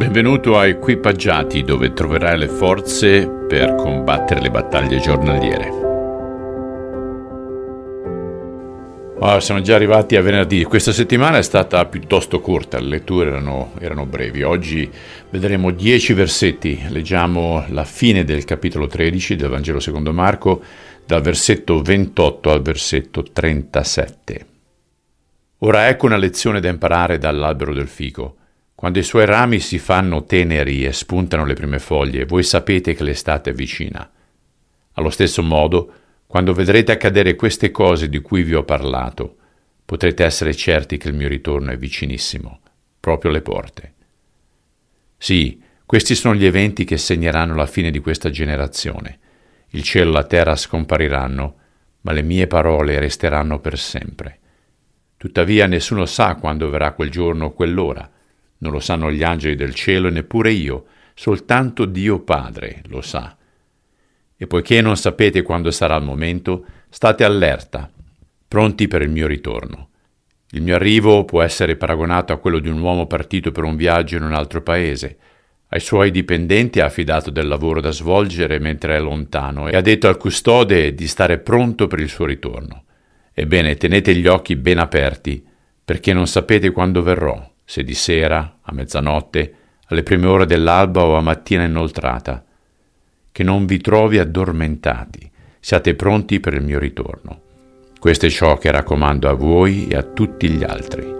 [0.00, 5.68] Benvenuto a Equipaggiati dove troverai le forze per combattere le battaglie giornaliere.
[9.18, 10.64] Oh, siamo già arrivati a venerdì.
[10.64, 14.42] Questa settimana è stata piuttosto corta, le letture erano, erano brevi.
[14.42, 14.90] Oggi
[15.28, 16.80] vedremo 10 versetti.
[16.88, 20.62] Leggiamo la fine del capitolo 13 del Vangelo secondo Marco,
[21.04, 24.46] dal versetto 28 al versetto 37.
[25.58, 28.36] Ora ecco una lezione da imparare dall'albero del fico.
[28.80, 33.04] Quando i suoi rami si fanno teneri e spuntano le prime foglie, voi sapete che
[33.04, 34.10] l'estate è vicina.
[34.92, 35.92] Allo stesso modo,
[36.26, 39.36] quando vedrete accadere queste cose di cui vi ho parlato,
[39.84, 42.60] potrete essere certi che il mio ritorno è vicinissimo,
[42.98, 43.92] proprio alle porte.
[45.18, 49.18] Sì, questi sono gli eventi che segneranno la fine di questa generazione.
[49.72, 51.54] Il cielo e la terra scompariranno,
[52.00, 54.38] ma le mie parole resteranno per sempre.
[55.18, 58.10] Tuttavia nessuno sa quando verrà quel giorno o quell'ora
[58.60, 63.36] non lo sanno gli angeli del cielo e neppure io, soltanto Dio Padre lo sa.
[64.36, 67.90] E poiché non sapete quando sarà il momento, state allerta,
[68.48, 69.88] pronti per il mio ritorno.
[70.52, 74.16] Il mio arrivo può essere paragonato a quello di un uomo partito per un viaggio
[74.16, 75.18] in un altro paese.
[75.68, 80.08] Ai suoi dipendenti ha affidato del lavoro da svolgere mentre è lontano e ha detto
[80.08, 82.84] al custode di stare pronto per il suo ritorno.
[83.32, 85.46] Ebbene, tenete gli occhi ben aperti,
[85.84, 89.54] perché non sapete quando verrò se di sera, a mezzanotte,
[89.90, 92.44] alle prime ore dell'alba o a mattina inoltrata,
[93.30, 97.40] che non vi trovi addormentati, siate pronti per il mio ritorno.
[97.96, 101.14] Questo è ciò che raccomando a voi e a tutti gli altri.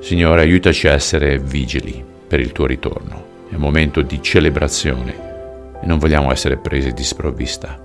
[0.00, 3.46] Signore, aiutaci a essere vigili per il tuo ritorno.
[3.48, 7.82] È un momento di celebrazione e non vogliamo essere presi di sprovvista.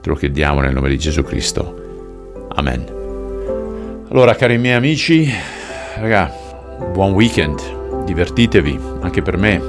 [0.00, 2.50] Te lo chiediamo nel nome di Gesù Cristo.
[2.54, 3.00] Amen.
[4.10, 5.30] Allora, cari miei amici,
[5.96, 6.30] raga,
[6.92, 9.60] buon weekend, divertitevi, anche per me.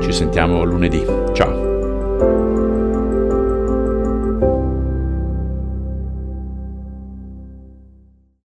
[0.00, 1.04] Ci sentiamo lunedì.
[1.32, 1.65] Ciao.